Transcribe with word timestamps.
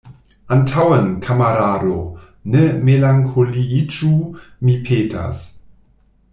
Antaŭen, 0.53 1.09
kamarado! 1.25 1.97
ne 2.55 2.65
melankoliiĝu, 2.89 4.11
mi 4.67 4.77
petas. 4.91 5.47